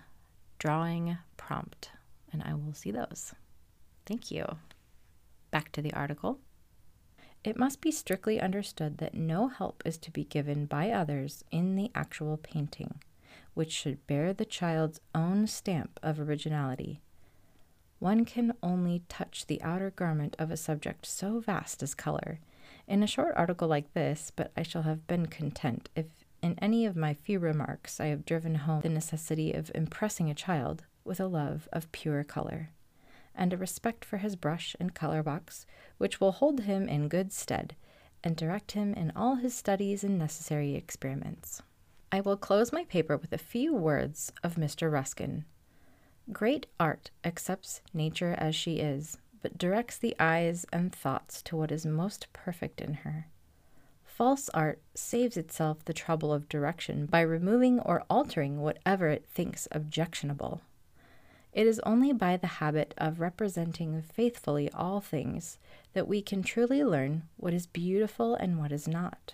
drawing 0.58 1.16
prompt 1.36 1.90
and 2.32 2.42
I 2.42 2.54
will 2.54 2.74
see 2.74 2.90
those. 2.90 3.32
Thank 4.04 4.30
you. 4.30 4.44
Back 5.50 5.72
to 5.72 5.82
the 5.82 5.92
article. 5.94 6.40
It 7.46 7.56
must 7.56 7.80
be 7.80 7.92
strictly 7.92 8.40
understood 8.40 8.98
that 8.98 9.14
no 9.14 9.46
help 9.46 9.80
is 9.86 9.98
to 9.98 10.10
be 10.10 10.24
given 10.24 10.66
by 10.66 10.90
others 10.90 11.44
in 11.52 11.76
the 11.76 11.92
actual 11.94 12.38
painting, 12.38 13.00
which 13.54 13.70
should 13.70 14.04
bear 14.08 14.32
the 14.32 14.44
child's 14.44 15.00
own 15.14 15.46
stamp 15.46 16.00
of 16.02 16.18
originality. 16.18 17.02
One 18.00 18.24
can 18.24 18.54
only 18.64 19.04
touch 19.08 19.46
the 19.46 19.62
outer 19.62 19.92
garment 19.92 20.34
of 20.40 20.50
a 20.50 20.56
subject 20.56 21.06
so 21.06 21.38
vast 21.38 21.84
as 21.84 21.94
color. 21.94 22.40
In 22.88 23.04
a 23.04 23.06
short 23.06 23.32
article 23.36 23.68
like 23.68 23.94
this, 23.94 24.32
but 24.34 24.50
I 24.56 24.64
shall 24.64 24.82
have 24.82 25.06
been 25.06 25.26
content 25.26 25.88
if 25.94 26.06
in 26.42 26.58
any 26.60 26.84
of 26.84 26.96
my 26.96 27.14
few 27.14 27.38
remarks 27.38 28.00
I 28.00 28.06
have 28.06 28.26
driven 28.26 28.56
home 28.56 28.80
the 28.80 28.88
necessity 28.88 29.52
of 29.52 29.70
impressing 29.72 30.28
a 30.28 30.34
child 30.34 30.82
with 31.04 31.20
a 31.20 31.28
love 31.28 31.68
of 31.72 31.92
pure 31.92 32.24
color 32.24 32.70
and 33.36 33.52
a 33.52 33.56
respect 33.56 34.04
for 34.04 34.18
his 34.18 34.36
brush 34.36 34.74
and 34.80 34.94
color 34.94 35.22
box, 35.22 35.66
which 35.98 36.20
will 36.20 36.32
hold 36.32 36.62
him 36.62 36.88
in 36.88 37.08
good 37.08 37.32
stead 37.32 37.76
and 38.24 38.36
direct 38.36 38.72
him 38.72 38.92
in 38.94 39.12
all 39.14 39.36
his 39.36 39.54
studies 39.54 40.02
and 40.02 40.18
necessary 40.18 40.74
experiments. 40.74 41.62
I 42.10 42.20
will 42.20 42.36
close 42.36 42.72
my 42.72 42.84
paper 42.84 43.16
with 43.16 43.32
a 43.32 43.38
few 43.38 43.74
words 43.74 44.32
of 44.42 44.56
Mr. 44.56 44.90
Ruskin. 44.90 45.44
Great 46.32 46.66
art 46.80 47.10
accepts 47.24 47.82
nature 47.94 48.34
as 48.38 48.56
she 48.56 48.78
is, 48.78 49.18
but 49.42 49.58
directs 49.58 49.96
the 49.96 50.16
eyes 50.18 50.66
and 50.72 50.92
thoughts 50.92 51.40
to 51.42 51.56
what 51.56 51.70
is 51.70 51.86
most 51.86 52.26
perfect 52.32 52.80
in 52.80 52.94
her. 52.94 53.28
False 54.04 54.48
art 54.48 54.80
saves 54.94 55.36
itself 55.36 55.84
the 55.84 55.92
trouble 55.92 56.32
of 56.32 56.48
direction 56.48 57.06
by 57.06 57.20
removing 57.20 57.78
or 57.80 58.02
altering 58.08 58.60
whatever 58.60 59.08
it 59.08 59.26
thinks 59.26 59.68
objectionable. 59.70 60.62
It 61.56 61.66
is 61.66 61.80
only 61.86 62.12
by 62.12 62.36
the 62.36 62.58
habit 62.58 62.92
of 62.98 63.18
representing 63.18 64.02
faithfully 64.02 64.70
all 64.72 65.00
things 65.00 65.56
that 65.94 66.06
we 66.06 66.20
can 66.20 66.42
truly 66.42 66.84
learn 66.84 67.22
what 67.38 67.54
is 67.54 67.66
beautiful 67.66 68.34
and 68.34 68.58
what 68.58 68.72
is 68.72 68.86
not. 68.86 69.32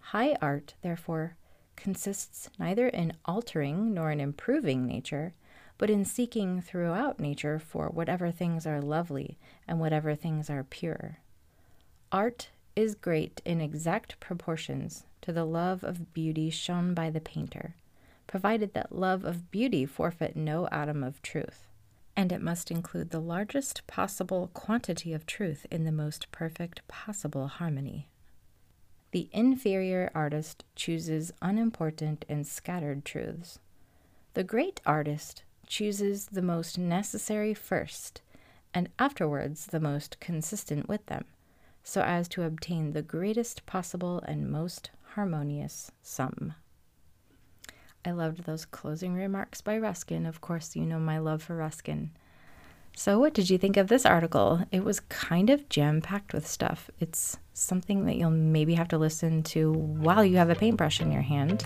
High 0.00 0.38
art, 0.40 0.72
therefore, 0.80 1.36
consists 1.76 2.48
neither 2.58 2.88
in 2.88 3.12
altering 3.26 3.92
nor 3.92 4.10
in 4.10 4.20
improving 4.20 4.86
nature, 4.86 5.34
but 5.76 5.90
in 5.90 6.06
seeking 6.06 6.62
throughout 6.62 7.20
nature 7.20 7.58
for 7.58 7.90
whatever 7.90 8.30
things 8.30 8.66
are 8.66 8.80
lovely 8.80 9.36
and 9.68 9.78
whatever 9.78 10.14
things 10.14 10.48
are 10.48 10.64
pure. 10.64 11.18
Art 12.10 12.48
is 12.74 12.94
great 12.94 13.42
in 13.44 13.60
exact 13.60 14.18
proportions 14.18 15.04
to 15.20 15.30
the 15.30 15.44
love 15.44 15.84
of 15.84 16.14
beauty 16.14 16.48
shown 16.48 16.94
by 16.94 17.10
the 17.10 17.20
painter 17.20 17.74
provided 18.26 18.74
that 18.74 18.94
love 18.94 19.24
of 19.24 19.50
beauty 19.50 19.86
forfeit 19.86 20.36
no 20.36 20.68
atom 20.68 21.02
of 21.02 21.22
truth. 21.22 21.68
And 22.16 22.30
it 22.30 22.40
must 22.40 22.70
include 22.70 23.10
the 23.10 23.20
largest 23.20 23.86
possible 23.86 24.50
quantity 24.54 25.12
of 25.12 25.26
truth 25.26 25.66
in 25.70 25.84
the 25.84 25.92
most 25.92 26.30
perfect 26.30 26.86
possible 26.86 27.48
harmony. 27.48 28.08
The 29.10 29.28
inferior 29.32 30.10
artist 30.14 30.64
chooses 30.74 31.32
unimportant 31.40 32.24
and 32.28 32.46
scattered 32.46 33.04
truths. 33.04 33.58
The 34.34 34.44
great 34.44 34.80
artist 34.84 35.44
chooses 35.66 36.26
the 36.26 36.42
most 36.42 36.78
necessary 36.78 37.54
first, 37.54 38.22
and 38.72 38.88
afterwards 38.98 39.66
the 39.66 39.80
most 39.80 40.18
consistent 40.18 40.88
with 40.88 41.06
them, 41.06 41.24
so 41.84 42.02
as 42.02 42.26
to 42.28 42.42
obtain 42.42 42.92
the 42.92 43.02
greatest 43.02 43.66
possible 43.66 44.20
and 44.26 44.50
most 44.50 44.90
harmonious 45.14 45.92
sum. 46.02 46.54
I 48.04 48.10
loved 48.10 48.44
those 48.44 48.66
closing 48.66 49.14
remarks 49.14 49.62
by 49.62 49.78
Ruskin. 49.78 50.26
Of 50.26 50.40
course, 50.40 50.76
you 50.76 50.84
know 50.84 50.98
my 50.98 51.18
love 51.18 51.42
for 51.42 51.56
Ruskin. 51.56 52.10
So, 52.96 53.18
what 53.18 53.34
did 53.34 53.50
you 53.50 53.58
think 53.58 53.76
of 53.76 53.88
this 53.88 54.06
article? 54.06 54.66
It 54.70 54.84
was 54.84 55.00
kind 55.00 55.50
of 55.50 55.68
jam 55.68 56.00
packed 56.00 56.32
with 56.32 56.46
stuff. 56.46 56.90
It's 57.00 57.38
something 57.54 58.04
that 58.04 58.16
you'll 58.16 58.30
maybe 58.30 58.74
have 58.74 58.88
to 58.88 58.98
listen 58.98 59.42
to 59.44 59.72
while 59.72 60.24
you 60.24 60.36
have 60.36 60.50
a 60.50 60.54
paintbrush 60.54 61.00
in 61.00 61.10
your 61.10 61.22
hand. 61.22 61.64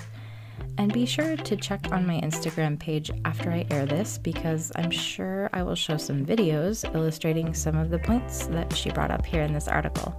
And 0.79 0.93
be 0.93 1.07
sure 1.07 1.37
to 1.37 1.57
check 1.57 1.93
on 1.93 2.07
my 2.07 2.21
Instagram 2.21 2.79
page 2.79 3.11
after 3.25 3.51
I 3.51 3.67
air 3.71 3.85
this 3.85 4.17
because 4.17 4.71
I'm 4.77 4.91
sure 4.91 5.51
I 5.53 5.63
will 5.63 5.75
show 5.75 5.97
some 5.97 6.25
videos 6.25 6.85
illustrating 6.95 7.53
some 7.53 7.77
of 7.77 7.91
the 7.91 7.99
points 7.99 8.47
that 8.47 8.75
she 8.75 8.91
brought 8.91 9.11
up 9.11 9.27
here 9.27 9.43
in 9.43 9.53
this 9.53 9.69
article. 9.69 10.15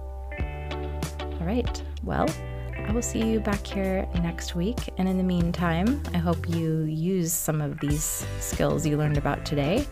All 1.40 1.46
right, 1.46 1.82
well, 2.04 2.28
I 2.88 2.92
will 2.92 3.02
see 3.02 3.24
you 3.24 3.40
back 3.40 3.66
here 3.66 4.08
next 4.14 4.54
week. 4.54 4.78
And 4.98 5.08
in 5.08 5.16
the 5.16 5.24
meantime, 5.24 6.02
I 6.12 6.18
hope 6.18 6.48
you 6.48 6.82
use 6.82 7.32
some 7.32 7.60
of 7.60 7.78
these 7.80 8.26
skills 8.40 8.86
you 8.86 8.96
learned 8.96 9.16
about 9.16 9.44
today, 9.44 9.86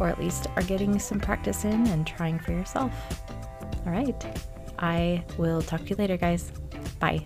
or 0.00 0.08
at 0.08 0.18
least 0.18 0.46
are 0.56 0.62
getting 0.62 0.98
some 0.98 1.20
practice 1.20 1.64
in 1.64 1.86
and 1.88 2.06
trying 2.06 2.38
for 2.38 2.52
yourself. 2.52 2.92
All 3.86 3.92
right. 3.92 4.24
I 4.78 5.24
will 5.36 5.60
talk 5.60 5.80
to 5.82 5.86
you 5.90 5.96
later, 5.96 6.16
guys. 6.16 6.52
Bye. 7.00 7.24